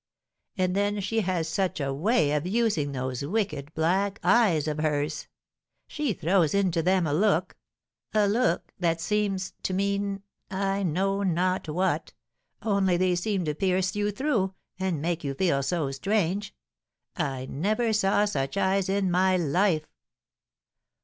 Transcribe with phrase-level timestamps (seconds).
[0.57, 5.27] And then she has such a way of using those wicked black eyes of hers!
[5.85, 7.55] She throws into them a look
[8.11, 12.13] a look that seems to mean I know not what
[12.63, 16.55] only they seem to pierce you through, and make you feel so strange;
[17.15, 19.85] I never saw such eyes in my life!